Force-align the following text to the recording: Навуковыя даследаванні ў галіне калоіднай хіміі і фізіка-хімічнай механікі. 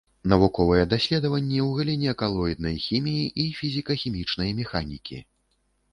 Навуковыя 0.31 0.85
даследаванні 0.93 1.59
ў 1.65 1.67
галіне 1.79 2.11
калоіднай 2.21 2.75
хіміі 2.87 3.27
і 3.45 3.45
фізіка-хімічнай 3.61 4.49
механікі. 4.63 5.25